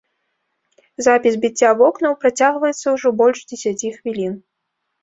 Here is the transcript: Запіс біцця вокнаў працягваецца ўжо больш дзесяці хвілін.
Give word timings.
Запіс 1.09 1.33
біцця 1.45 1.69
вокнаў 1.83 2.17
працягваецца 2.25 2.87
ўжо 2.99 3.09
больш 3.21 3.37
дзесяці 3.49 3.95
хвілін. 4.01 4.35